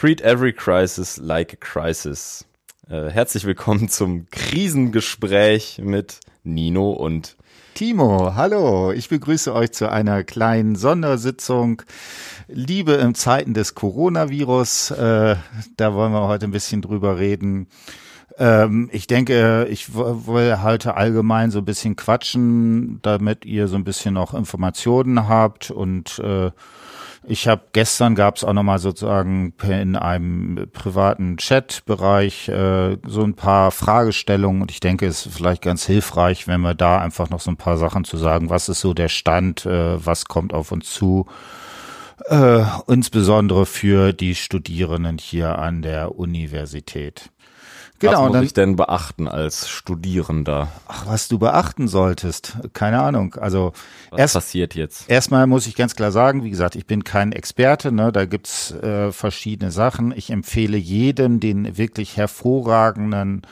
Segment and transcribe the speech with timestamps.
[0.00, 2.46] Treat every crisis like a crisis.
[2.88, 7.36] Äh, herzlich willkommen zum Krisengespräch mit Nino und
[7.74, 8.36] Timo.
[8.36, 11.82] Hallo, ich begrüße euch zu einer kleinen Sondersitzung.
[12.46, 14.92] Liebe in Zeiten des Coronavirus.
[14.92, 15.34] Äh,
[15.76, 17.66] da wollen wir heute ein bisschen drüber reden.
[18.38, 23.82] Ähm, ich denke, ich will heute allgemein so ein bisschen quatschen, damit ihr so ein
[23.82, 26.52] bisschen noch Informationen habt und äh,
[27.26, 33.34] ich habe gestern gab es auch nochmal sozusagen in einem privaten Chatbereich äh, so ein
[33.34, 37.40] paar Fragestellungen und ich denke, es ist vielleicht ganz hilfreich, wenn wir da einfach noch
[37.40, 38.50] so ein paar Sachen zu sagen.
[38.50, 39.66] Was ist so der Stand?
[39.66, 41.26] Äh, was kommt auf uns zu?
[42.26, 47.30] Äh, insbesondere für die Studierenden hier an der Universität.
[47.98, 50.68] Genau, was muss dann, ich denn beachten als Studierender?
[50.86, 53.34] Ach, was du beachten solltest, keine Ahnung.
[53.34, 53.72] Also
[54.10, 55.10] was erst, passiert jetzt?
[55.10, 58.12] Erstmal muss ich ganz klar sagen, wie gesagt, ich bin kein Experte, ne?
[58.12, 60.12] da gibt's äh, verschiedene Sachen.
[60.12, 63.42] Ich empfehle jedem den wirklich hervorragenden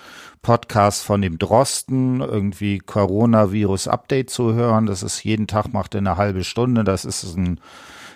[0.43, 4.87] Podcast von dem Drosten, irgendwie Coronavirus-Update zu hören.
[4.87, 6.85] Das ist jeden Tag macht er eine halbe Stunde.
[6.85, 7.59] Das ist ein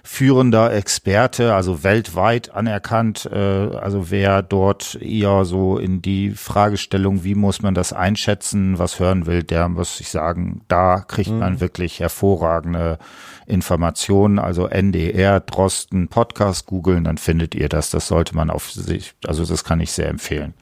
[0.02, 3.28] führender Experte, also weltweit anerkannt.
[3.32, 8.98] Äh, also wer dort eher so in die Fragestellung, wie muss man das einschätzen, was
[8.98, 11.60] hören will, der muss ich sagen, da kriegt man mhm.
[11.60, 12.98] wirklich hervorragende
[13.46, 14.38] Informationen.
[14.38, 17.90] Also NDR, Drosten, Podcast googeln, dann findet ihr das.
[17.90, 20.54] Das sollte man auf sich, also das kann ich sehr empfehlen.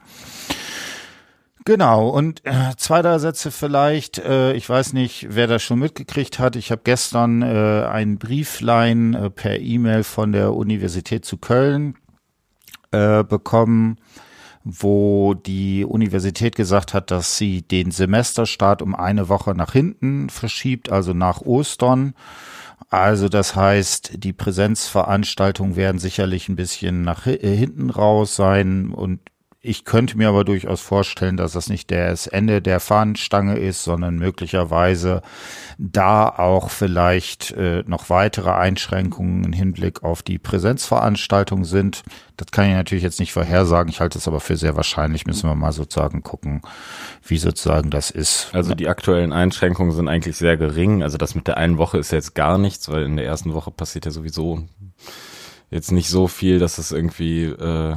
[1.69, 4.17] Genau, und äh, zwei, drei Sätze vielleicht.
[4.17, 6.55] Äh, ich weiß nicht, wer das schon mitgekriegt hat.
[6.55, 11.93] Ich habe gestern äh, ein Brieflein äh, per E-Mail von der Universität zu Köln
[12.89, 13.97] äh, bekommen,
[14.63, 20.91] wo die Universität gesagt hat, dass sie den Semesterstart um eine Woche nach hinten verschiebt,
[20.91, 22.15] also nach Ostern.
[22.89, 29.19] Also das heißt, die Präsenzveranstaltungen werden sicherlich ein bisschen nach äh, hinten raus sein und
[29.61, 34.15] ich könnte mir aber durchaus vorstellen, dass das nicht das Ende der Fahnenstange ist, sondern
[34.15, 35.21] möglicherweise
[35.77, 42.03] da auch vielleicht äh, noch weitere Einschränkungen im Hinblick auf die Präsenzveranstaltung sind.
[42.37, 43.89] Das kann ich natürlich jetzt nicht vorhersagen.
[43.89, 45.27] Ich halte es aber für sehr wahrscheinlich.
[45.27, 46.61] Müssen wir mal sozusagen gucken,
[47.27, 48.51] wie sozusagen das ist.
[48.53, 51.03] Also die aktuellen Einschränkungen sind eigentlich sehr gering.
[51.03, 53.71] Also das mit der einen Woche ist jetzt gar nichts, weil in der ersten Woche
[53.71, 54.63] passiert ja sowieso
[55.69, 57.95] jetzt nicht so viel, dass es irgendwie äh,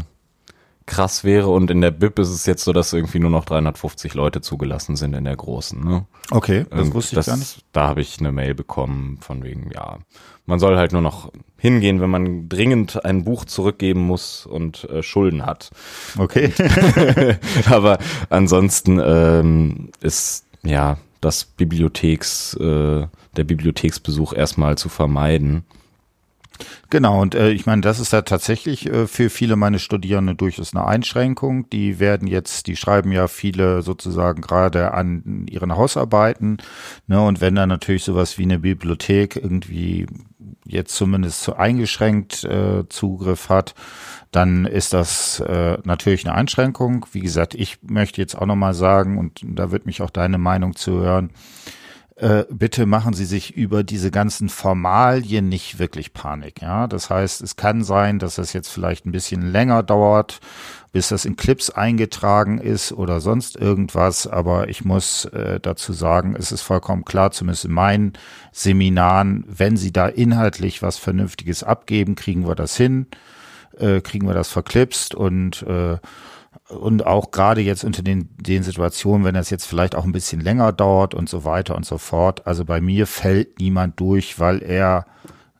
[0.86, 4.14] krass wäre und in der BIP ist es jetzt so, dass irgendwie nur noch 350
[4.14, 5.82] Leute zugelassen sind in der großen.
[5.82, 6.06] Ne?
[6.30, 7.64] Okay, das und wusste ich das, gar nicht.
[7.72, 9.98] Da habe ich eine Mail bekommen von wegen, ja,
[10.46, 15.02] man soll halt nur noch hingehen, wenn man dringend ein Buch zurückgeben muss und äh,
[15.02, 15.70] Schulden hat.
[16.18, 16.52] Okay.
[17.70, 17.98] Aber
[18.30, 23.06] ansonsten ähm, ist ja das Bibliotheks, äh,
[23.36, 25.64] der Bibliotheksbesuch erstmal zu vermeiden.
[26.90, 30.74] Genau, und äh, ich meine, das ist ja tatsächlich äh, für viele meine Studierende durchaus
[30.74, 31.68] eine Einschränkung.
[31.70, 36.58] Die werden jetzt, die schreiben ja viele sozusagen gerade an ihren Hausarbeiten.
[37.06, 40.06] Ne, und wenn dann natürlich sowas wie eine Bibliothek irgendwie
[40.66, 43.74] jetzt zumindest eingeschränkt äh, Zugriff hat,
[44.30, 47.06] dann ist das äh, natürlich eine Einschränkung.
[47.12, 50.74] Wie gesagt, ich möchte jetzt auch nochmal sagen, und da wird mich auch deine Meinung
[50.74, 51.30] zu hören,
[52.22, 56.62] äh, bitte machen Sie sich über diese ganzen Formalien nicht wirklich Panik.
[56.62, 60.38] Ja, das heißt, es kann sein, dass es jetzt vielleicht ein bisschen länger dauert,
[60.92, 64.28] bis das in Clips eingetragen ist oder sonst irgendwas.
[64.28, 68.12] Aber ich muss äh, dazu sagen, es ist vollkommen klar, zumindest in meinen
[68.52, 73.06] Seminaren, wenn Sie da inhaltlich was Vernünftiges abgeben, kriegen wir das hin,
[73.76, 75.98] äh, kriegen wir das verklipst und äh,
[76.72, 80.40] und auch gerade jetzt unter den, den Situationen, wenn das jetzt vielleicht auch ein bisschen
[80.40, 82.46] länger dauert und so weiter und so fort.
[82.46, 85.06] Also bei mir fällt niemand durch, weil er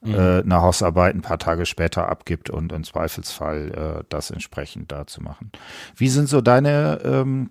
[0.03, 0.15] mhm.
[0.15, 5.07] äh, eine Hausarbeit ein paar Tage später abgibt und im Zweifelsfall äh, das entsprechend da
[5.07, 5.53] zu machen.
[5.97, 7.51] Wie sind so deine ähm,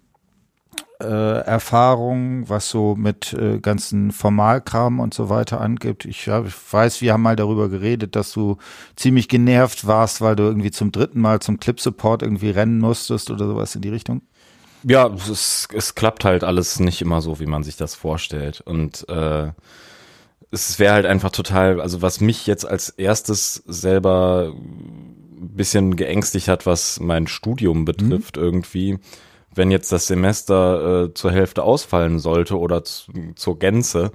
[1.02, 6.06] äh, Erfahrung, was so mit äh, ganzen Formalkram und so weiter angibt.
[6.06, 8.58] Ich, hab, ich weiß, wir haben mal darüber geredet, dass du
[8.96, 13.48] ziemlich genervt warst, weil du irgendwie zum dritten Mal zum Clip-Support irgendwie rennen musstest oder
[13.48, 14.22] sowas in die Richtung.
[14.84, 18.62] Ja, es, es klappt halt alles nicht immer so, wie man sich das vorstellt.
[18.62, 19.52] Und äh,
[20.52, 26.48] es wäre halt einfach total, also was mich jetzt als erstes selber ein bisschen geängstigt
[26.48, 28.44] hat, was mein Studium betrifft mhm.
[28.44, 29.00] irgendwie,
[29.54, 34.12] wenn jetzt das Semester äh, zur Hälfte ausfallen sollte oder zur Gänze,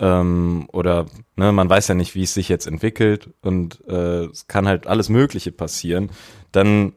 [0.00, 1.06] ähm, oder
[1.36, 4.86] ne, man weiß ja nicht, wie es sich jetzt entwickelt und äh, es kann halt
[4.86, 6.10] alles Mögliche passieren,
[6.52, 6.94] dann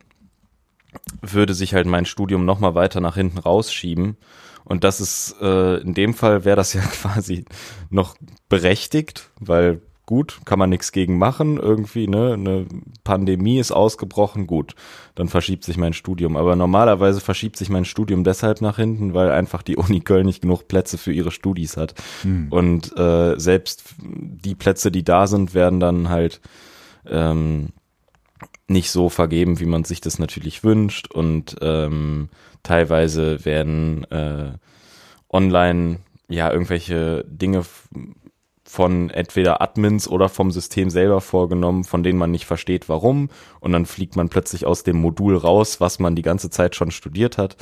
[1.21, 4.17] würde sich halt mein Studium nochmal weiter nach hinten rausschieben.
[4.63, 7.45] Und das ist, äh, in dem Fall wäre das ja quasi
[7.89, 8.15] noch
[8.47, 12.33] berechtigt, weil gut, kann man nichts gegen machen, irgendwie, ne?
[12.33, 12.65] Eine
[13.03, 14.75] Pandemie ist ausgebrochen, gut,
[15.15, 16.35] dann verschiebt sich mein Studium.
[16.35, 20.41] Aber normalerweise verschiebt sich mein Studium deshalb nach hinten, weil einfach die Uni Köln nicht
[20.41, 21.95] genug Plätze für ihre Studis hat.
[22.23, 22.47] Hm.
[22.49, 26.41] Und äh, selbst die Plätze, die da sind, werden dann halt
[27.07, 27.69] ähm,
[28.67, 31.11] nicht so vergeben, wie man sich das natürlich wünscht.
[31.11, 32.29] Und ähm,
[32.61, 34.53] teilweise werden äh,
[35.29, 37.63] online ja irgendwelche Dinge
[38.73, 43.29] von entweder Admins oder vom System selber vorgenommen, von denen man nicht versteht, warum.
[43.59, 46.89] Und dann fliegt man plötzlich aus dem Modul raus, was man die ganze Zeit schon
[46.89, 47.55] studiert hat.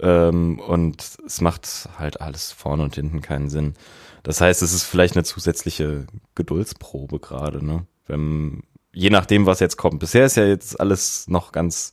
[0.00, 3.74] Ähm, und es macht halt alles vorne und hinten keinen Sinn.
[4.22, 7.86] Das heißt, es ist vielleicht eine zusätzliche Geduldsprobe gerade, ne?
[8.06, 8.62] Wenn,
[8.94, 9.98] je nachdem, was jetzt kommt.
[10.00, 11.90] Bisher ist ja jetzt alles noch ganz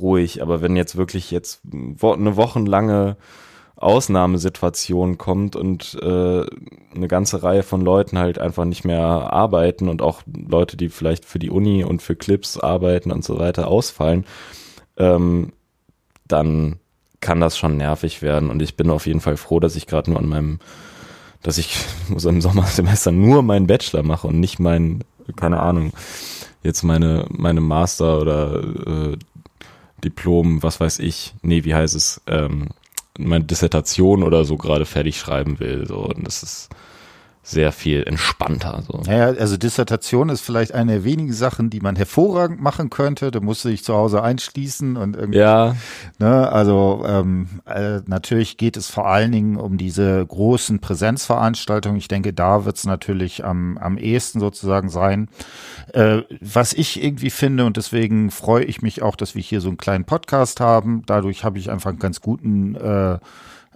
[0.00, 3.18] ruhig, aber wenn jetzt wirklich jetzt eine wochenlange
[3.76, 6.46] Ausnahmesituation kommt und äh,
[6.94, 11.26] eine ganze Reihe von Leuten halt einfach nicht mehr arbeiten und auch Leute, die vielleicht
[11.26, 14.24] für die Uni und für Clips arbeiten und so weiter ausfallen,
[14.96, 15.52] ähm,
[16.26, 16.78] dann
[17.20, 18.50] kann das schon nervig werden.
[18.50, 20.58] Und ich bin auf jeden Fall froh, dass ich gerade nur an meinem,
[21.42, 21.76] dass ich
[22.16, 25.04] so im Sommersemester nur meinen Bachelor mache und nicht mein,
[25.36, 25.92] keine Ahnung,
[26.62, 29.16] jetzt meine, meine Master oder äh,
[30.02, 32.68] Diplom, was weiß ich, nee, wie heißt es, ähm,
[33.18, 35.86] meine Dissertation oder so gerade fertig schreiben will.
[35.86, 35.98] So.
[35.98, 36.68] Und das ist
[37.48, 38.82] sehr viel entspannter.
[38.88, 39.02] So.
[39.06, 43.30] Naja, also Dissertation ist vielleicht eine der wenigen Sachen, die man hervorragend machen könnte.
[43.30, 45.38] Da musst du dich zu Hause einschließen und irgendwie.
[45.38, 45.76] Ja.
[46.18, 51.98] Ne, also ähm, äh, natürlich geht es vor allen Dingen um diese großen Präsenzveranstaltungen.
[51.98, 55.28] Ich denke, da wird es natürlich am, am ehesten sozusagen sein.
[55.92, 59.68] Äh, was ich irgendwie finde, und deswegen freue ich mich auch, dass wir hier so
[59.68, 61.04] einen kleinen Podcast haben.
[61.06, 63.18] Dadurch habe ich einfach einen ganz guten äh,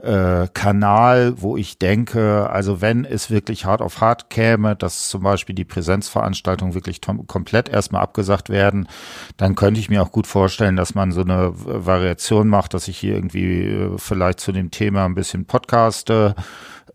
[0.03, 5.23] äh, Kanal, wo ich denke, also wenn es wirklich hart auf hart käme, dass zum
[5.23, 8.89] Beispiel die Präsenzveranstaltungen wirklich komplett erstmal abgesagt werden,
[9.37, 12.99] dann könnte ich mir auch gut vorstellen, dass man so eine Variation macht, dass ich
[12.99, 16.43] hier irgendwie äh, vielleicht zu dem Thema ein bisschen podcaste äh,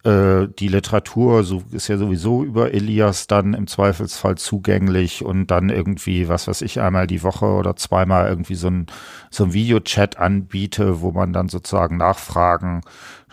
[0.06, 6.28] die Literatur so, ist ja sowieso über Elias dann im Zweifelsfall zugänglich und dann irgendwie,
[6.28, 8.86] was weiß ich, einmal die Woche oder zweimal irgendwie so ein,
[9.31, 12.81] so ein Videochat anbiete, wo man dann sozusagen Nachfragen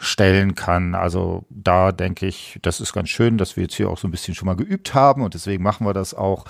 [0.02, 0.96] stellen kann.
[0.96, 4.10] Also da denke ich, das ist ganz schön, dass wir jetzt hier auch so ein
[4.10, 6.44] bisschen schon mal geübt haben und deswegen machen wir das auch.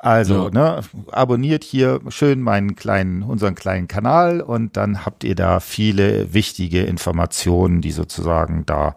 [0.00, 0.50] Also, ja.
[0.50, 0.80] ne,
[1.12, 6.82] abonniert hier schön meinen kleinen, unseren kleinen Kanal und dann habt ihr da viele wichtige
[6.84, 8.96] Informationen, die sozusagen da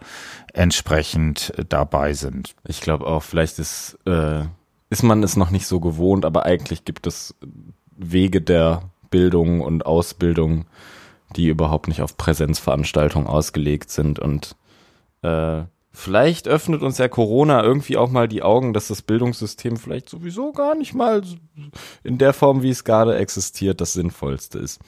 [0.53, 2.55] entsprechend dabei sind.
[2.65, 4.43] Ich glaube auch, vielleicht ist, äh,
[4.89, 7.35] ist man es noch nicht so gewohnt, aber eigentlich gibt es
[7.97, 10.65] Wege der Bildung und Ausbildung,
[11.35, 14.55] die überhaupt nicht auf Präsenzveranstaltungen ausgelegt sind und
[15.21, 15.63] äh,
[15.93, 20.53] Vielleicht öffnet uns ja Corona irgendwie auch mal die Augen, dass das Bildungssystem vielleicht sowieso
[20.53, 21.21] gar nicht mal
[22.03, 24.79] in der Form, wie es gerade existiert, das Sinnvollste ist.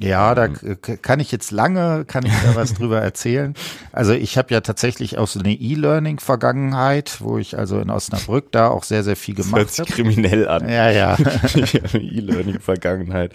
[0.00, 3.54] Ja, da kann ich jetzt lange, kann ich da was drüber erzählen.
[3.92, 8.68] Also ich habe ja tatsächlich auch so eine E-Learning-Vergangenheit, wo ich also in Osnabrück da
[8.68, 9.60] auch sehr, sehr viel gemacht habe.
[9.60, 10.68] Hört sich kriminell an.
[10.68, 11.16] Ja, ja.
[11.92, 13.32] E-Learning-Vergangenheit.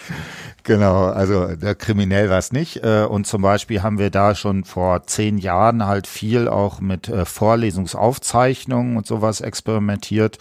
[0.63, 2.83] Genau, also der kriminell war es nicht.
[2.83, 7.07] Äh, und zum Beispiel haben wir da schon vor zehn Jahren halt viel auch mit
[7.07, 10.39] äh, Vorlesungsaufzeichnungen und sowas experimentiert.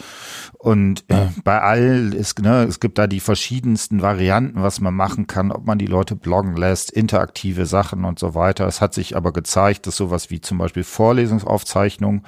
[0.58, 5.26] Und äh, bei all ist, ne, es gibt da die verschiedensten Varianten, was man machen
[5.26, 8.66] kann, ob man die Leute bloggen lässt, interaktive Sachen und so weiter.
[8.66, 12.22] Es hat sich aber gezeigt, dass sowas wie zum Beispiel Vorlesungsaufzeichnungen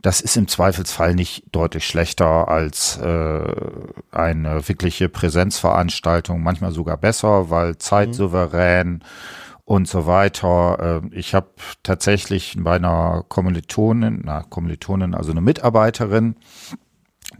[0.00, 3.54] das ist im Zweifelsfall nicht deutlich schlechter als äh,
[4.12, 9.00] eine wirkliche Präsenzveranstaltung, manchmal sogar besser, weil zeitsouverän mhm.
[9.64, 11.02] und so weiter.
[11.04, 11.48] Äh, ich habe
[11.82, 16.36] tatsächlich bei einer Kommilitonin, na Kommilitonin, also eine Mitarbeiterin,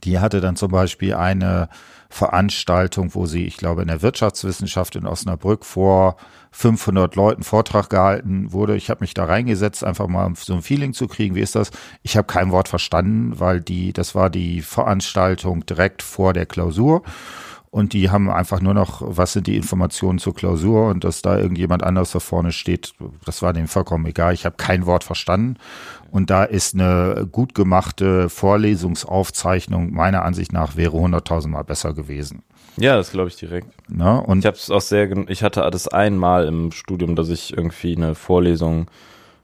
[0.02, 1.68] die hatte dann zum Beispiel eine
[2.09, 6.17] Veranstaltung, wo sie, ich glaube, in der Wirtschaftswissenschaft in Osnabrück vor
[6.53, 8.77] 500 Leuten Vortrag gehalten wurde.
[8.77, 11.71] Ich habe mich da reingesetzt, einfach mal so ein Feeling zu kriegen, wie ist das?
[12.03, 17.03] Ich habe kein Wort verstanden, weil die, das war die Veranstaltung direkt vor der Klausur.
[17.71, 21.39] Und die haben einfach nur noch, was sind die Informationen zur Klausur und dass da
[21.39, 22.95] irgendjemand anders da vorne steht,
[23.27, 24.33] das war dem vollkommen egal.
[24.33, 25.57] Ich habe kein Wort verstanden.
[26.11, 32.43] Und da ist eine gut gemachte Vorlesungsaufzeichnung meiner Ansicht nach wäre 100.000 Mal besser gewesen.
[32.79, 33.69] Ja, das glaube ich direkt.
[33.89, 37.55] Na, und ich habe es auch sehr, ich hatte das einmal im Studium, dass ich
[37.55, 38.87] irgendwie eine Vorlesung,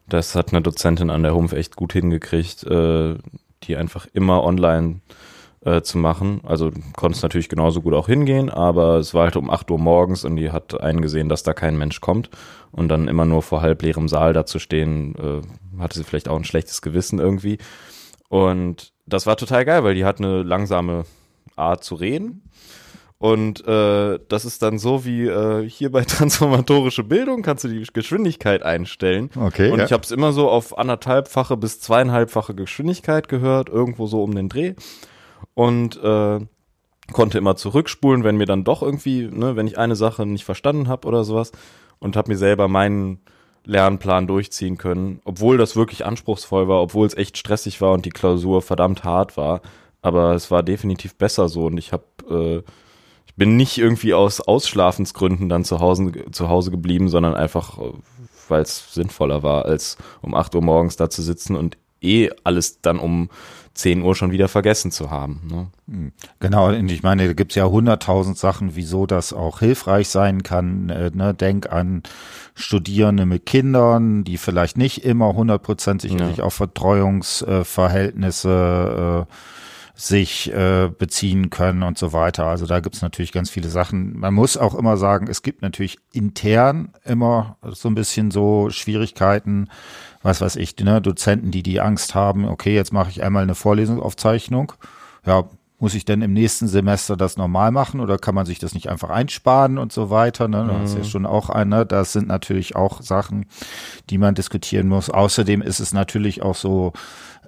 [0.09, 3.16] das hat eine Dozentin an der Humpf echt gut hingekriegt, äh,
[3.64, 5.33] die einfach immer online äh,
[5.83, 6.40] zu machen.
[6.44, 9.78] Also konnte es natürlich genauso gut auch hingehen, aber es war halt um 8 Uhr
[9.78, 12.28] morgens und die hat eingesehen, dass da kein Mensch kommt
[12.71, 16.28] und dann immer nur vor halb leerem Saal da zu stehen, äh, hatte sie vielleicht
[16.28, 17.59] auch ein schlechtes Gewissen irgendwie.
[18.28, 21.04] Und das war total geil, weil die hat eine langsame
[21.56, 22.42] Art zu reden.
[23.18, 27.83] Und äh, das ist dann so wie äh, hier bei transformatorische Bildung kannst du die
[27.92, 29.30] Geschwindigkeit einstellen.
[29.35, 29.71] Okay.
[29.71, 29.85] Und ja.
[29.87, 34.49] ich habe es immer so auf anderthalbfache bis zweieinhalbfache Geschwindigkeit gehört, irgendwo so um den
[34.49, 34.75] Dreh.
[35.54, 36.40] Und äh,
[37.12, 40.88] konnte immer zurückspulen, wenn mir dann doch irgendwie, ne, wenn ich eine Sache nicht verstanden
[40.88, 41.52] habe oder sowas.
[41.98, 43.20] Und habe mir selber meinen
[43.64, 48.10] Lernplan durchziehen können, obwohl das wirklich anspruchsvoll war, obwohl es echt stressig war und die
[48.10, 49.62] Klausur verdammt hart war.
[50.02, 52.62] Aber es war definitiv besser so und ich habe äh,
[53.34, 57.92] ich bin nicht irgendwie aus Ausschlafensgründen dann zu Hause, zu Hause geblieben, sondern einfach, äh,
[58.48, 62.80] weil es sinnvoller war, als um 8 Uhr morgens da zu sitzen und eh alles
[62.82, 63.30] dann um
[63.75, 65.40] 10 Uhr schon wieder vergessen zu haben.
[65.50, 65.66] Ne?
[66.38, 70.90] Genau, und ich meine, da gibt's ja hunderttausend Sachen, wieso das auch hilfreich sein kann.
[70.90, 71.34] Äh, ne?
[71.34, 72.04] Denk an
[72.54, 76.44] Studierende mit Kindern, die vielleicht nicht immer hundertprozentig Ja.
[76.44, 79.34] auf Betreuungsverhältnisse äh,
[79.96, 82.46] sich äh, beziehen können und so weiter.
[82.46, 84.18] Also da gibt's natürlich ganz viele Sachen.
[84.18, 89.68] Man muss auch immer sagen, es gibt natürlich intern immer so ein bisschen so Schwierigkeiten,
[90.22, 93.54] was weiß ich, ne, Dozenten, die die Angst haben, okay, jetzt mache ich einmal eine
[93.54, 94.72] Vorlesungsaufzeichnung.
[95.24, 95.44] Ja,
[95.78, 98.88] muss ich denn im nächsten Semester das normal machen oder kann man sich das nicht
[98.88, 100.48] einfach einsparen und so weiter?
[100.48, 100.66] Ne?
[100.80, 101.84] Das ist ja schon auch eine.
[101.84, 103.46] Das sind natürlich auch Sachen,
[104.08, 105.10] die man diskutieren muss.
[105.10, 106.92] Außerdem ist es natürlich auch so,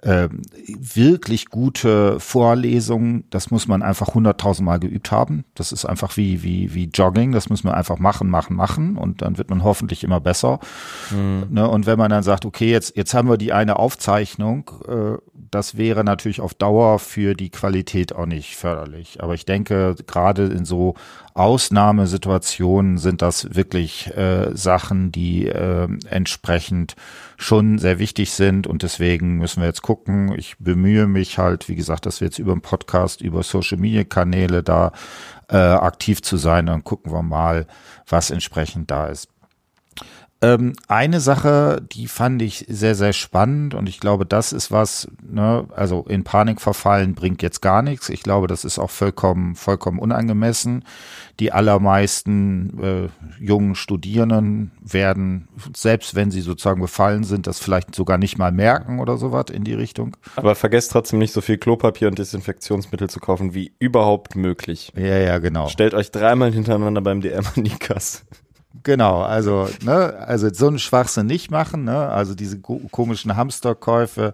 [0.02, 5.44] ähm, wirklich gute Vorlesungen, das muss man einfach hunderttausendmal geübt haben.
[5.54, 9.22] Das ist einfach wie, wie, wie Jogging, das muss man einfach machen, machen, machen und
[9.22, 10.60] dann wird man hoffentlich immer besser.
[11.50, 11.68] Ne?
[11.68, 15.18] Und wenn man dann sagt, okay, jetzt, jetzt haben wir die eine Aufzeichnung, äh,
[15.50, 19.22] das wäre natürlich auf Dauer für die Qualität auch nicht förderlich.
[19.22, 20.94] Aber ich denke, gerade in so
[21.34, 26.96] Ausnahmesituationen sind das wirklich äh, Sachen, die äh, entsprechend
[27.36, 30.34] schon sehr wichtig sind und deswegen müssen wir jetzt gucken.
[30.36, 34.04] Ich bemühe mich halt, wie gesagt, dass wir jetzt über den Podcast, über Social Media
[34.04, 34.92] Kanäle da
[35.48, 36.66] äh, aktiv zu sein.
[36.66, 37.66] Dann gucken wir mal,
[38.08, 39.28] was entsprechend da ist.
[40.42, 45.08] Ähm, eine Sache, die fand ich sehr, sehr spannend und ich glaube, das ist was,
[45.22, 48.10] ne, also in Panik verfallen bringt jetzt gar nichts.
[48.10, 50.84] Ich glaube, das ist auch vollkommen, vollkommen unangemessen.
[51.40, 58.18] Die allermeisten äh, jungen Studierenden werden, selbst wenn sie sozusagen befallen sind, das vielleicht sogar
[58.18, 60.18] nicht mal merken oder sowas in die Richtung.
[60.36, 64.92] Aber vergesst trotzdem nicht so viel Klopapier und Desinfektionsmittel zu kaufen wie überhaupt möglich.
[64.94, 65.68] Ja, ja, genau.
[65.68, 68.22] Stellt euch dreimal hintereinander beim DM an die Kasse.
[68.82, 74.32] Genau, also, ne, also so einen Schwachsinn nicht machen, ne, also diese ko- komischen Hamsterkäufe,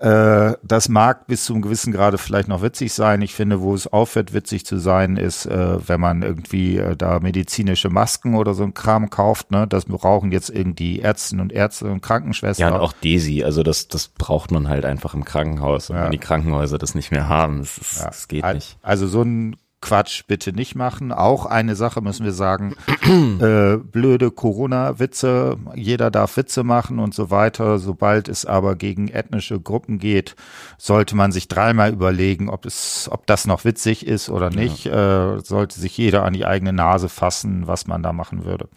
[0.00, 3.22] äh, das mag bis zu einem gewissen Grade vielleicht noch witzig sein.
[3.22, 7.20] Ich finde, wo es aufhört, witzig zu sein, ist, äh, wenn man irgendwie äh, da
[7.20, 11.86] medizinische Masken oder so ein Kram kauft, ne, das brauchen jetzt irgendwie Ärztinnen und Ärzte
[11.90, 12.68] und Krankenschwestern.
[12.68, 15.90] Ja, und auch Desi, also das, das braucht man halt einfach im Krankenhaus.
[15.90, 16.04] Und Ja.
[16.04, 18.78] wenn die Krankenhäuser das nicht mehr haben, das, ist, Ja, das geht nicht.
[18.82, 21.12] Also so ein Quatsch bitte nicht machen.
[21.12, 22.74] Auch eine Sache müssen wir sagen,
[23.40, 27.78] äh, blöde Corona-Witze, jeder darf Witze machen und so weiter.
[27.78, 30.34] Sobald es aber gegen ethnische Gruppen geht,
[30.78, 34.86] sollte man sich dreimal überlegen, ob es, ob das noch witzig ist oder nicht.
[34.86, 38.68] Äh, sollte sich jeder an die eigene Nase fassen, was man da machen würde.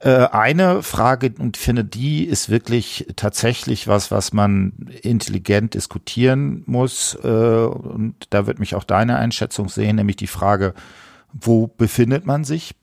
[0.00, 4.72] Äh, eine Frage, und ich finde, die ist wirklich tatsächlich was, was man
[5.02, 7.16] intelligent diskutieren muss.
[7.22, 10.72] Äh, und da wird mich auch deine Einschätzung sehen, nämlich die Frage,
[11.32, 12.74] wo befindet man sich?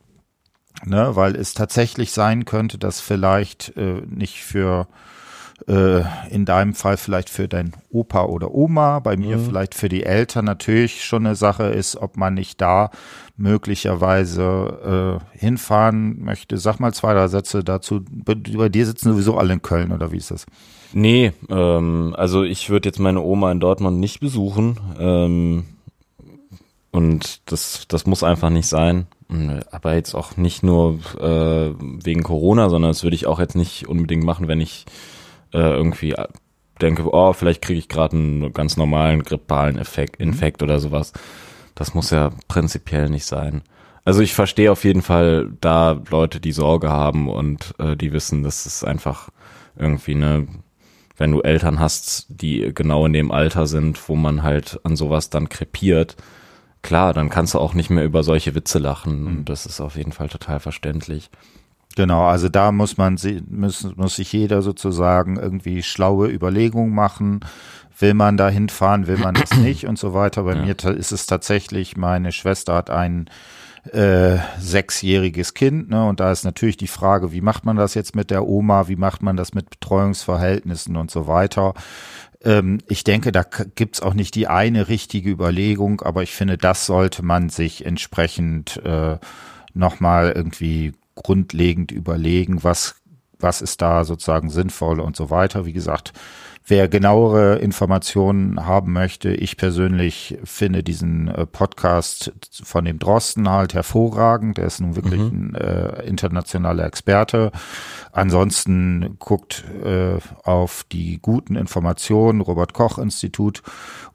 [0.86, 4.88] Ne, weil es tatsächlich sein könnte, dass vielleicht äh, nicht für
[5.68, 10.04] äh, in deinem Fall vielleicht für dein Opa oder Oma, bei mir vielleicht für die
[10.04, 12.92] Eltern natürlich schon eine Sache ist, ob man nicht da
[13.36, 16.58] möglicherweise äh, hinfahren möchte.
[16.58, 18.02] Sag mal zwei, drei Sätze dazu.
[18.10, 20.46] Bei, bei dir sitzen sowieso alle in Köln oder wie ist das?
[20.94, 24.80] Nee, ähm, also ich würde jetzt meine Oma in Dortmund nicht besuchen.
[24.98, 25.66] Ähm,
[26.92, 29.08] und das, das muss einfach nicht sein.
[29.72, 33.88] Aber jetzt auch nicht nur äh, wegen Corona, sondern das würde ich auch jetzt nicht
[33.88, 34.86] unbedingt machen, wenn ich
[35.54, 36.16] äh, irgendwie
[36.82, 41.14] denke, oh, vielleicht kriege ich gerade einen ganz normalen grippalen Effekt, Infekt oder sowas.
[41.76, 43.62] Das muss ja prinzipiell nicht sein.
[44.04, 48.42] Also ich verstehe auf jeden Fall da Leute, die Sorge haben und äh, die wissen,
[48.42, 49.30] dass es einfach
[49.78, 50.48] irgendwie eine,
[51.18, 55.30] wenn du Eltern hast, die genau in dem Alter sind, wo man halt an sowas
[55.30, 56.16] dann krepiert,
[56.82, 59.28] klar, dann kannst du auch nicht mehr über solche Witze lachen.
[59.28, 61.30] Und das ist auf jeden Fall total verständlich.
[61.96, 67.42] Genau, also da muss man sie- muss, muss sich jeder sozusagen irgendwie schlaue Überlegungen machen.
[67.98, 70.44] Will man da hinfahren, will man das nicht und so weiter.
[70.44, 73.30] Bei mir ta- ist es tatsächlich, meine Schwester hat ein
[73.92, 76.06] äh, sechsjähriges Kind, ne?
[76.08, 78.98] Und da ist natürlich die Frage, wie macht man das jetzt mit der Oma, wie
[78.98, 81.74] macht man das mit Betreuungsverhältnissen und so weiter.
[82.44, 86.86] Ähm, ich denke, da gibt's auch nicht die eine richtige Überlegung, aber ich finde, das
[86.86, 89.18] sollte man sich entsprechend äh,
[89.74, 92.96] nochmal irgendwie grundlegend überlegen, was,
[93.40, 95.66] was ist da sozusagen sinnvoll und so weiter.
[95.66, 96.14] Wie gesagt,
[96.70, 103.74] Wer genauere Informationen haben möchte, ich persönlich finde diesen äh, Podcast von dem Drosten halt
[103.74, 104.60] hervorragend.
[104.60, 105.56] Der ist nun wirklich mhm.
[105.56, 107.52] ein äh, internationaler Experte.
[108.12, 113.64] Ansonsten guckt äh, auf die guten Informationen, Robert Koch Institut.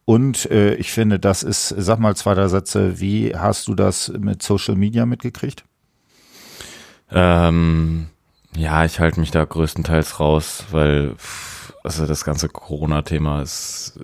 [0.04, 4.12] Und äh, ich finde, das ist, sag mal zwei, drei Sätze, wie hast du das
[4.16, 5.64] mit Social Media mitgekriegt?
[7.10, 8.06] Ähm,
[8.54, 11.16] ja, ich halte mich da größtenteils raus, weil
[11.84, 14.00] also das ganze Corona-Thema ist,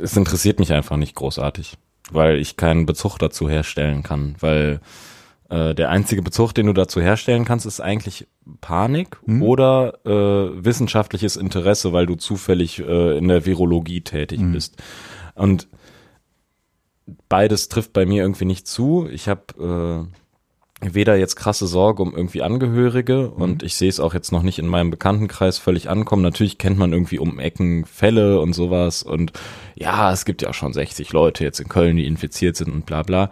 [0.00, 1.76] es interessiert mich einfach nicht großartig,
[2.10, 4.80] weil ich keinen Bezug dazu herstellen kann, weil
[5.50, 8.28] äh, der einzige Bezug, den du dazu herstellen kannst, ist eigentlich
[8.60, 9.42] Panik hm.
[9.42, 14.52] oder äh, wissenschaftliches Interesse, weil du zufällig äh, in der Virologie tätig hm.
[14.52, 14.80] bist.
[15.34, 15.66] Und
[17.28, 19.08] beides trifft bei mir irgendwie nicht zu.
[19.10, 20.16] Ich habe äh,
[20.92, 23.42] weder jetzt krasse Sorge um irgendwie Angehörige mhm.
[23.42, 26.22] und ich sehe es auch jetzt noch nicht in meinem Bekanntenkreis völlig ankommen.
[26.22, 29.32] Natürlich kennt man irgendwie um Ecken Fälle und sowas und
[29.74, 32.84] ja, es gibt ja auch schon 60 Leute jetzt in Köln, die infiziert sind und
[32.84, 33.30] bla bla.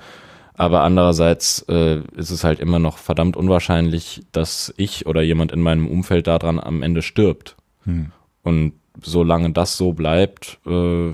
[0.54, 5.60] Aber andererseits äh, ist es halt immer noch verdammt unwahrscheinlich, dass ich oder jemand in
[5.60, 7.56] meinem Umfeld daran am Ende stirbt.
[7.84, 8.12] Mhm.
[8.42, 11.12] Und solange das so bleibt, äh,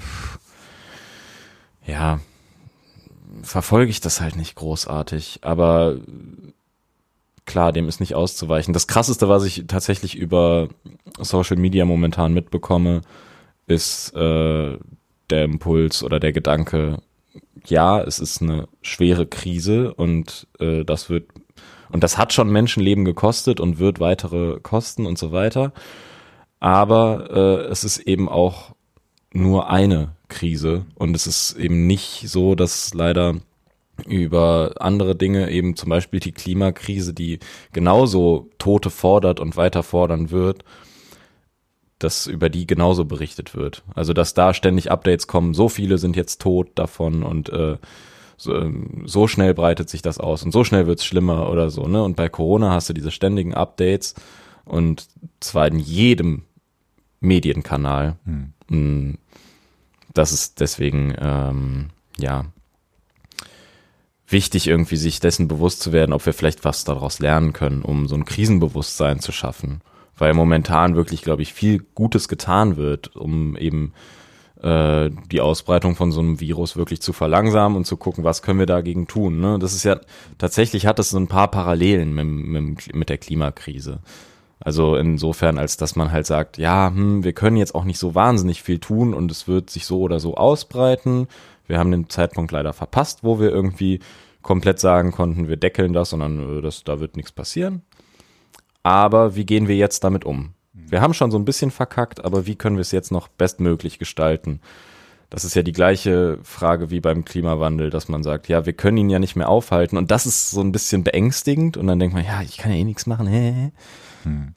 [1.86, 2.20] ja,
[3.42, 5.40] verfolge ich das halt nicht großartig.
[5.42, 5.96] Aber
[7.46, 8.74] klar, dem ist nicht auszuweichen.
[8.74, 10.68] Das krasseste, was ich tatsächlich über
[11.18, 13.02] Social Media momentan mitbekomme,
[13.66, 14.78] ist äh,
[15.30, 16.98] der Impuls oder der Gedanke,
[17.66, 21.28] ja, es ist eine schwere Krise und äh, das wird
[21.90, 25.72] und das hat schon Menschenleben gekostet und wird weitere kosten und so weiter.
[26.60, 28.74] Aber äh, es ist eben auch
[29.32, 33.36] nur eine Krise und es ist eben nicht so, dass leider
[34.06, 37.40] über andere Dinge, eben zum Beispiel die Klimakrise, die
[37.72, 40.64] genauso Tote fordert und weiter fordern wird,
[41.98, 43.82] dass über die genauso berichtet wird.
[43.94, 47.76] Also dass da ständig Updates kommen, so viele sind jetzt tot davon und äh,
[48.36, 51.88] so, ähm, so schnell breitet sich das aus und so schnell wird's schlimmer oder so.
[51.88, 52.02] Ne?
[52.02, 54.14] Und bei Corona hast du diese ständigen Updates
[54.64, 55.08] und
[55.40, 56.44] zwar in jedem
[57.20, 58.16] Medienkanal.
[58.68, 59.18] Hm.
[60.14, 62.46] Das ist deswegen, ähm, ja,
[64.26, 68.08] wichtig, irgendwie sich dessen bewusst zu werden, ob wir vielleicht was daraus lernen können, um
[68.08, 69.80] so ein Krisenbewusstsein zu schaffen.
[70.16, 73.92] Weil momentan wirklich, glaube ich, viel Gutes getan wird, um eben
[74.62, 78.58] äh, die Ausbreitung von so einem Virus wirklich zu verlangsamen und zu gucken, was können
[78.58, 79.40] wir dagegen tun.
[79.40, 79.58] Ne?
[79.58, 80.00] Das ist ja
[80.36, 84.00] tatsächlich hat es so ein paar Parallelen mit, mit, mit der Klimakrise.
[84.60, 88.14] Also insofern, als dass man halt sagt, ja, hm, wir können jetzt auch nicht so
[88.14, 91.28] wahnsinnig viel tun und es wird sich so oder so ausbreiten.
[91.66, 94.00] Wir haben den Zeitpunkt leider verpasst, wo wir irgendwie
[94.42, 97.82] komplett sagen konnten, wir deckeln das und dann, äh, das, da wird nichts passieren.
[98.82, 100.54] Aber wie gehen wir jetzt damit um?
[100.72, 103.98] Wir haben schon so ein bisschen verkackt, aber wie können wir es jetzt noch bestmöglich
[103.98, 104.60] gestalten?
[105.30, 108.96] Das ist ja die gleiche Frage wie beim Klimawandel, dass man sagt, ja, wir können
[108.96, 109.98] ihn ja nicht mehr aufhalten.
[109.98, 111.76] Und das ist so ein bisschen beängstigend.
[111.76, 113.72] Und dann denkt man, ja, ich kann ja eh nichts machen.
[114.24, 114.54] Hm.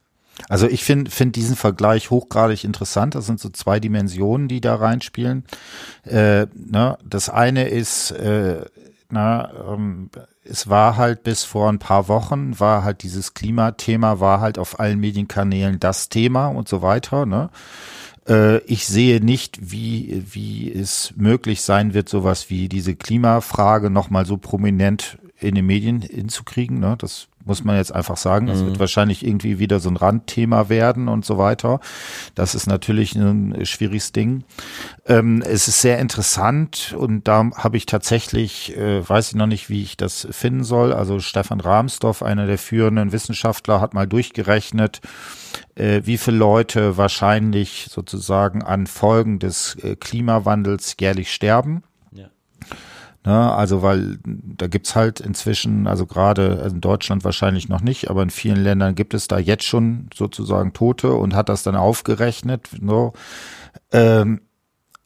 [0.50, 3.16] Also ich finde find diesen Vergleich hochgradig interessant.
[3.16, 5.44] Das sind so zwei Dimensionen, die da reinspielen.
[6.04, 8.66] Äh, ne, das eine ist, äh,
[9.10, 10.10] na, ähm,
[10.44, 14.80] es war halt bis vor ein paar Wochen, war halt dieses Klimathema, war halt auf
[14.80, 17.26] allen Medienkanälen das Thema und so weiter.
[17.26, 17.50] Ne?
[18.28, 24.26] Äh, ich sehe nicht, wie, wie es möglich sein wird, sowas wie diese Klimafrage nochmal
[24.26, 26.80] so prominent in den Medien hinzukriegen.
[26.80, 26.96] Ne?
[26.98, 28.48] Das muss man jetzt einfach sagen.
[28.48, 28.68] Das mhm.
[28.68, 31.80] wird wahrscheinlich irgendwie wieder so ein Randthema werden und so weiter.
[32.36, 34.44] Das ist natürlich ein schwieriges Ding.
[35.08, 39.70] Ähm, es ist sehr interessant und da habe ich tatsächlich, äh, weiß ich noch nicht,
[39.70, 40.94] wie ich das finden soll.
[40.94, 45.02] Also Stefan Rahmsdorf, einer der führenden Wissenschaftler, hat mal durchgerechnet,
[45.76, 51.84] äh, wie viele Leute wahrscheinlich sozusagen an Folgen des äh, Klimawandels jährlich sterben.
[53.24, 58.24] Ne, also weil da gibt's halt inzwischen, also gerade in Deutschland wahrscheinlich noch nicht, aber
[58.24, 62.70] in vielen Ländern gibt es da jetzt schon sozusagen Tote und hat das dann aufgerechnet.
[62.82, 63.14] No.
[63.92, 64.42] Ähm,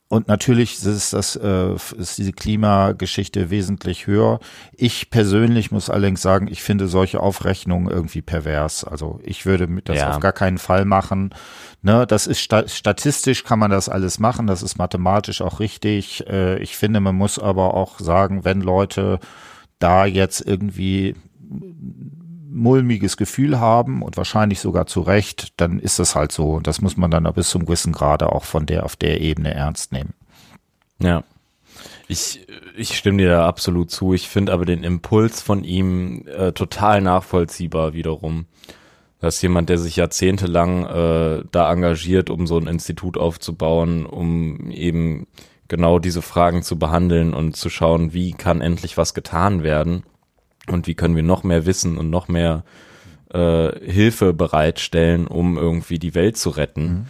[0.08, 4.38] und natürlich ist das äh, ist diese Klimageschichte wesentlich höher.
[4.76, 8.84] Ich persönlich muss allerdings sagen, ich finde solche Aufrechnungen irgendwie pervers.
[8.84, 10.10] Also ich würde das ja.
[10.10, 11.34] auf gar keinen Fall machen.
[11.82, 14.46] Ne, das ist sta statistisch kann man das alles machen.
[14.46, 16.24] Das ist mathematisch auch richtig.
[16.28, 19.18] Äh, ich finde, man muss aber auch sagen, wenn Leute
[19.80, 21.16] da jetzt irgendwie
[22.56, 26.52] mulmiges Gefühl haben und wahrscheinlich sogar zu Recht, dann ist das halt so.
[26.52, 29.54] Und das muss man dann bis zum gewissen Grade auch von der auf der Ebene
[29.54, 30.14] ernst nehmen.
[30.98, 31.22] Ja.
[32.08, 34.14] Ich, ich stimme dir da absolut zu.
[34.14, 38.46] Ich finde aber den Impuls von ihm äh, total nachvollziehbar wiederum.
[39.20, 45.26] Dass jemand, der sich jahrzehntelang äh, da engagiert, um so ein Institut aufzubauen, um eben
[45.68, 50.04] genau diese Fragen zu behandeln und zu schauen, wie kann endlich was getan werden
[50.70, 52.64] und wie können wir noch mehr Wissen und noch mehr
[53.32, 56.82] äh, Hilfe bereitstellen, um irgendwie die Welt zu retten.
[56.82, 57.06] Mhm.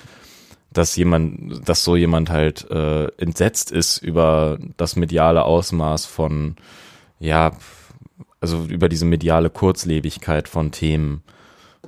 [0.72, 6.56] Dass jemand, dass so jemand halt äh, entsetzt ist über das mediale Ausmaß von,
[7.18, 7.52] ja,
[8.40, 11.22] also über diese mediale Kurzlebigkeit von Themen.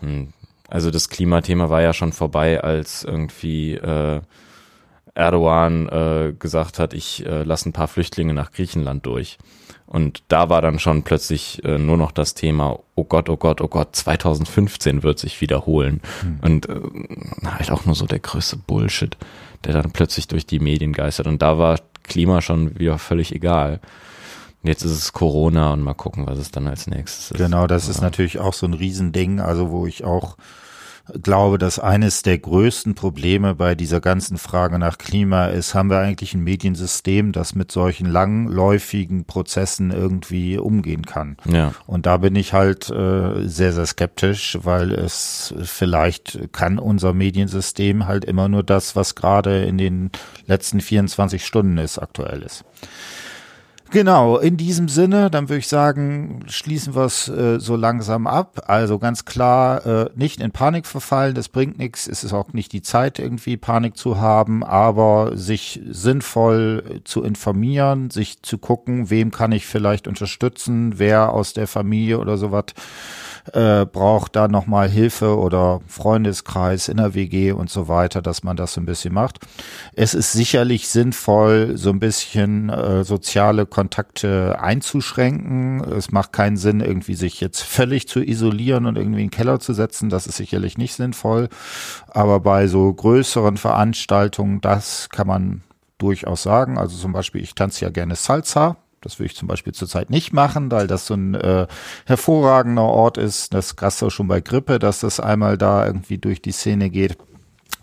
[0.00, 0.28] Hm.
[0.68, 4.20] Also das Klimathema war ja schon vorbei, als irgendwie äh,
[5.18, 9.37] Erdogan äh, gesagt hat, ich äh, lasse ein paar Flüchtlinge nach Griechenland durch.
[9.87, 13.61] Und da war dann schon plötzlich äh, nur noch das Thema, oh Gott, oh Gott,
[13.61, 16.02] oh Gott, 2015 wird sich wiederholen.
[16.22, 16.38] Mhm.
[16.42, 16.81] Und äh,
[17.46, 19.16] halt auch nur so der größte Bullshit,
[19.64, 21.26] der dann plötzlich durch die Medien geistert.
[21.26, 23.81] Und da war Klima schon wieder völlig egal.
[24.62, 27.38] Jetzt ist es Corona und mal gucken, was es dann als nächstes ist.
[27.38, 30.37] Genau, das ist natürlich auch so ein Riesending, also wo ich auch
[31.23, 35.99] glaube, dass eines der größten Probleme bei dieser ganzen Frage nach Klima ist, haben wir
[35.99, 41.37] eigentlich ein Mediensystem, das mit solchen langläufigen Prozessen irgendwie umgehen kann.
[41.47, 41.73] Ja.
[41.87, 48.07] Und da bin ich halt äh, sehr, sehr skeptisch, weil es vielleicht kann unser Mediensystem
[48.07, 50.11] halt immer nur das, was gerade in den
[50.47, 52.64] letzten 24 Stunden ist, aktuell ist.
[53.90, 58.64] Genau, in diesem Sinne, dann würde ich sagen, schließen wir es äh, so langsam ab.
[58.66, 62.07] Also ganz klar, äh, nicht in Panik verfallen, das bringt nichts.
[62.07, 68.11] Es ist auch nicht die Zeit, irgendwie Panik zu haben, aber sich sinnvoll zu informieren,
[68.11, 72.66] sich zu gucken, wem kann ich vielleicht unterstützen, wer aus der Familie oder sowas
[73.55, 78.57] äh, braucht da nochmal Hilfe oder Freundeskreis in der WG und so weiter, dass man
[78.57, 79.39] das so ein bisschen macht.
[79.95, 85.81] Es ist sicherlich sinnvoll, so ein bisschen äh, soziale Kontakte einzuschränken.
[85.93, 89.61] Es macht keinen Sinn, irgendwie sich jetzt völlig zu isolieren und irgendwie in den Keller
[89.61, 90.11] zu setzen.
[90.11, 91.49] Das ist sicherlich nicht sinnvoll.
[92.09, 95.63] Aber bei so größeren Veranstaltungen, das kann man
[95.99, 96.79] durchaus sagen.
[96.79, 98.77] Also zum Beispiel, ich tanze ja gerne Salsa.
[99.01, 101.67] Das würde ich zum Beispiel zurzeit nicht machen, weil das so ein äh,
[102.07, 103.55] hervorragender Ort ist.
[103.55, 107.17] Das hast du schon bei Grippe, dass das einmal da irgendwie durch die Szene geht.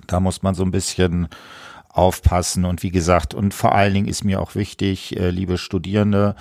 [0.07, 1.29] Da muss man so ein bisschen
[1.89, 2.65] aufpassen.
[2.65, 6.35] Und wie gesagt, und vor allen Dingen ist mir auch wichtig, äh, liebe Studierende,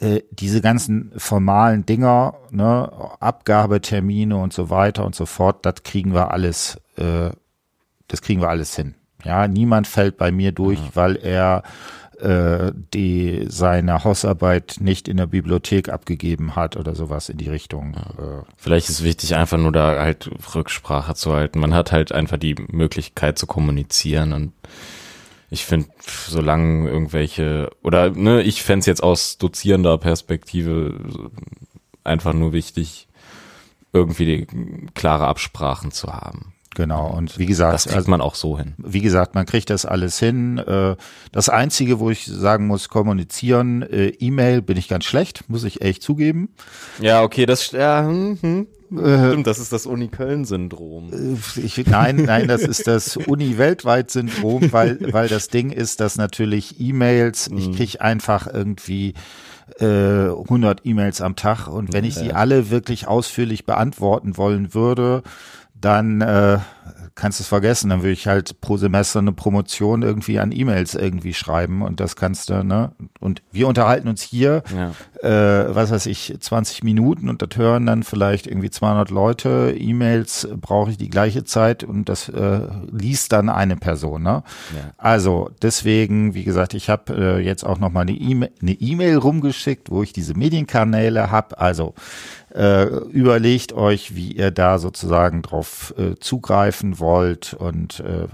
[0.00, 6.12] äh, diese ganzen formalen Dinger, ne, Abgabetermine und so weiter und so fort, das kriegen
[6.14, 7.30] wir alles, äh,
[8.08, 8.94] das kriegen wir alles hin.
[9.24, 10.90] Ja, niemand fällt bei mir durch, ja.
[10.94, 11.62] weil er
[12.20, 17.94] äh, die seine Hausarbeit nicht in der Bibliothek abgegeben hat oder sowas in die Richtung.
[17.94, 18.40] Ja.
[18.40, 18.42] Äh.
[18.56, 21.60] Vielleicht ist wichtig, einfach nur da halt Rücksprache zu halten.
[21.60, 24.52] Man hat halt einfach die Möglichkeit zu kommunizieren und
[25.50, 31.30] ich finde, solange irgendwelche, oder ne, ich fände jetzt aus dozierender Perspektive
[32.04, 33.08] einfach nur wichtig,
[33.92, 34.46] irgendwie
[34.94, 36.52] klare Absprachen zu haben.
[36.74, 37.74] Genau, und wie gesagt.
[37.74, 38.74] Das kriegt also, man auch so hin.
[38.78, 40.58] Wie gesagt, man kriegt das alles hin.
[40.58, 40.96] Äh,
[41.32, 45.82] das Einzige, wo ich sagen muss, kommunizieren, äh, E-Mail bin ich ganz schlecht, muss ich
[45.82, 46.50] echt zugeben.
[47.00, 48.66] Ja, okay, das, ja, hm, hm.
[48.96, 51.10] Äh, Stimmt, das ist das Uni-Köln-Syndrom.
[51.86, 57.68] nein, nein, das ist das Uni-Weltweit-Syndrom, weil, weil das Ding ist, dass natürlich E-Mails, ich
[57.68, 57.74] mhm.
[57.74, 59.14] krieg einfach irgendwie
[59.78, 65.22] äh, 100 E-Mails am Tag und wenn ich sie alle wirklich ausführlich beantworten wollen würde,
[65.80, 66.58] dann äh,
[67.14, 67.90] kannst du es vergessen.
[67.90, 72.16] Dann würde ich halt pro Semester eine Promotion irgendwie an E-Mails irgendwie schreiben und das
[72.16, 72.92] kannst du, ne?
[73.20, 74.90] Und wir unterhalten uns hier, ja.
[75.28, 79.74] äh, was weiß ich, 20 Minuten und das hören dann vielleicht irgendwie 200 Leute.
[79.78, 84.42] E-Mails brauche ich die gleiche Zeit und das äh, liest dann eine Person, ne?
[84.74, 84.92] Ja.
[84.96, 89.16] Also deswegen, wie gesagt, ich habe äh, jetzt auch noch mal eine E-Mail eine E-Mail
[89.16, 91.58] rumgeschickt, wo ich diese Medienkanäle habe.
[91.58, 91.94] Also
[92.54, 96.14] äh, überlegt euch, wie ihr da sozusagen drauf äh,
[96.78, 98.28] zugreifen wollt und äh,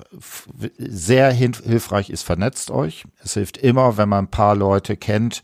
[0.78, 3.04] sehr hilfreich ist, vernetzt euch.
[3.22, 5.42] Es hilft immer, wenn man ein paar Leute kennt,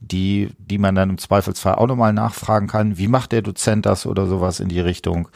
[0.00, 2.98] die, die man dann im Zweifelsfall auch nochmal nachfragen kann.
[2.98, 5.28] Wie macht der Dozent das oder sowas in die Richtung?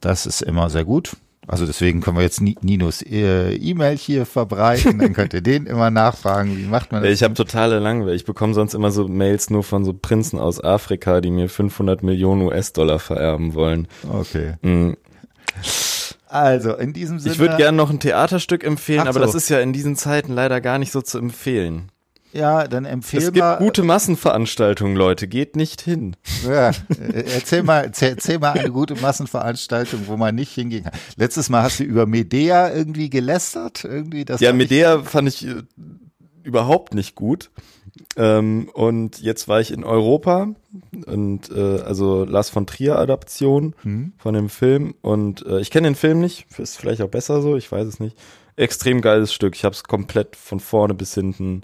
[0.00, 1.16] Das ist immer sehr gut.
[1.48, 5.92] Also deswegen können wir jetzt Ninos äh, E-Mail hier verbreiten, dann könnt ihr den immer
[5.92, 7.12] nachfragen, wie macht man das?
[7.12, 8.16] Ich habe totale Langweil.
[8.16, 12.02] Ich bekomme sonst immer so Mails nur von so Prinzen aus Afrika, die mir 500
[12.02, 13.86] Millionen US-Dollar vererben wollen.
[14.10, 14.54] Okay.
[14.62, 14.96] Mhm.
[16.38, 17.34] Also in diesem Sinne.
[17.34, 19.08] Ich würde gerne noch ein Theaterstück empfehlen, so.
[19.08, 21.90] aber das ist ja in diesen Zeiten leider gar nicht so zu empfehlen.
[22.32, 23.56] Ja, dann empfehl Es gibt mal.
[23.56, 25.26] gute Massenveranstaltungen, Leute.
[25.26, 26.16] Geht nicht hin.
[26.46, 30.92] Ja, äh, erzähl mal, erzähl, mal eine gute Massenveranstaltung, wo man nicht hingehen kann.
[31.16, 34.40] Letztes Mal hast du über Medea irgendwie gelästert, irgendwie das.
[34.42, 35.62] Ja, hab ich- Medea fand ich äh,
[36.42, 37.50] überhaupt nicht gut.
[38.16, 40.48] Ähm, und jetzt war ich in Europa
[41.06, 44.12] und äh, also Lars von Trier Adaption Hm.
[44.18, 47.56] von dem Film und äh, ich kenne den Film nicht, ist vielleicht auch besser so,
[47.56, 48.16] ich weiß es nicht.
[48.56, 51.62] Extrem geiles Stück, ich habe es komplett von vorne bis hinten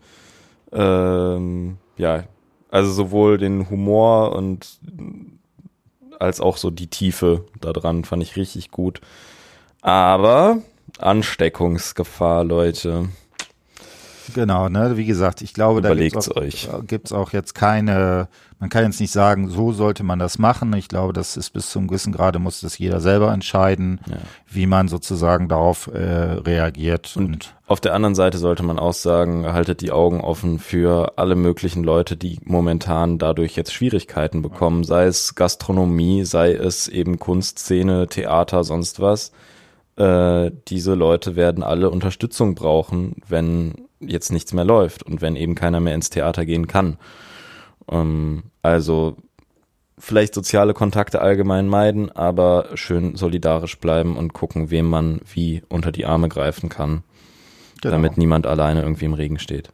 [0.72, 2.24] ähm, ja,
[2.70, 4.78] also sowohl den Humor und
[6.18, 9.00] als auch so die Tiefe da dran fand ich richtig gut.
[9.82, 10.58] Aber
[10.98, 13.08] Ansteckungsgefahr, Leute.
[14.34, 18.28] Genau, ne, wie gesagt, ich glaube, da Überlegt's gibt's auch, äh, gibt's auch jetzt keine,
[18.58, 20.72] man kann jetzt nicht sagen, so sollte man das machen.
[20.74, 24.16] Ich glaube, das ist bis zum gewissen Grade muss das jeder selber entscheiden, Ja.
[24.48, 27.14] wie man sozusagen darauf äh, reagiert.
[27.16, 31.34] Und, Auf der anderen Seite sollte man auch sagen, haltet die Augen offen für alle
[31.34, 38.06] möglichen Leute, die momentan dadurch jetzt Schwierigkeiten bekommen, sei es Gastronomie, sei es eben Kunstszene,
[38.08, 39.32] Theater, sonst was.
[39.96, 43.74] Äh, diese Leute werden alle Unterstützung brauchen, wenn
[44.06, 46.96] jetzt nichts mehr läuft und wenn eben keiner mehr ins Theater gehen kann.
[47.90, 49.16] Ähm, also
[49.98, 55.92] vielleicht soziale Kontakte allgemein meiden, aber schön solidarisch bleiben und gucken, wem man wie unter
[55.92, 57.02] die Arme greifen kann,
[57.80, 57.92] genau.
[57.92, 59.70] damit niemand alleine irgendwie im Regen steht.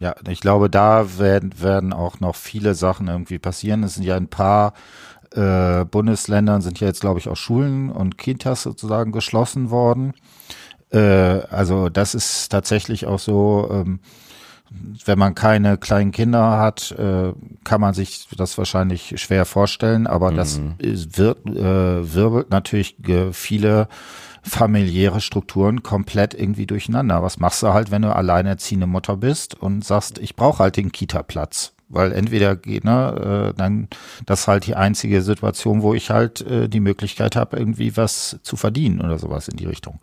[0.00, 3.82] Ja, ich glaube, da werden, werden auch noch viele Sachen irgendwie passieren.
[3.82, 4.74] Es sind ja ein paar
[5.34, 10.14] äh, Bundesländern sind ja jetzt, glaube ich, auch Schulen und Kitas sozusagen geschlossen worden.
[10.92, 14.00] Äh, also das ist tatsächlich auch so, ähm,
[15.06, 17.32] wenn man keine kleinen Kinder hat, äh,
[17.64, 22.96] kann man sich das wahrscheinlich schwer vorstellen, aber das ist, wird, äh, wirbelt natürlich
[23.32, 23.88] viele
[24.42, 27.22] familiäre Strukturen komplett irgendwie durcheinander.
[27.22, 30.92] Was machst du halt, wenn du alleinerziehende Mutter bist und sagst, ich brauche halt den
[30.92, 31.72] Kita-Platz?
[31.90, 33.88] Weil entweder geht, ne, äh, dann
[34.26, 38.38] das ist halt die einzige Situation, wo ich halt äh, die Möglichkeit habe, irgendwie was
[38.42, 40.00] zu verdienen oder sowas in die Richtung.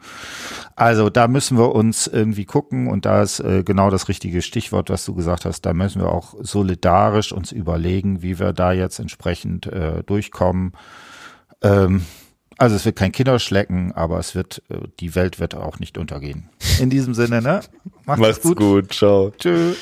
[0.76, 4.90] Also da müssen wir uns irgendwie gucken und da ist äh, genau das richtige Stichwort,
[4.90, 5.62] was du gesagt hast.
[5.62, 10.74] Da müssen wir auch solidarisch uns überlegen, wie wir da jetzt entsprechend äh, durchkommen.
[11.62, 12.02] Ähm,
[12.58, 16.50] also es wird kein Kinderschlecken, aber es wird, äh, die Welt wird auch nicht untergehen.
[16.80, 17.62] In diesem Sinne, ne?
[18.06, 18.94] Macht's, Macht's gut.
[18.94, 19.32] Ciao.
[19.38, 19.78] Tschüss.